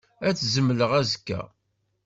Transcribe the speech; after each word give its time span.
Ad 0.27 0.35
t-zemleɣ 0.35 0.91
azekka. 0.99 1.41